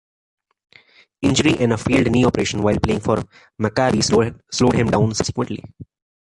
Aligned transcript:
Injury 1.21 1.57
and 1.59 1.73
a 1.73 1.77
failed 1.77 2.09
knee 2.09 2.25
operation 2.25 2.63
while 2.63 2.79
playing 2.79 3.01
for 3.01 3.21
Maccabi 3.61 4.03
slowed 4.03 4.73
him 4.73 4.87
down 4.89 5.13
subsequently. 5.13 5.61